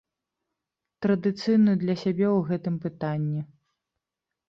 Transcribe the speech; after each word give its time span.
Традыцыйную 1.07 1.75
для 1.85 1.95
сябе 2.07 2.27
ў 2.37 2.51
гэтым 2.51 2.75
пытанні. 2.89 3.41